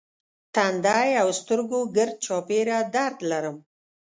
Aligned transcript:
تندی 0.55 1.09
او 1.21 1.29
سترګو 1.39 1.79
ګرد 1.95 2.15
چاپېره 2.25 2.77
درد 2.95 3.17
لرم. 3.31 3.57